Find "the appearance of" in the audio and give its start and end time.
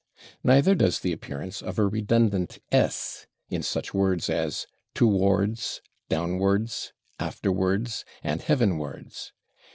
1.01-1.77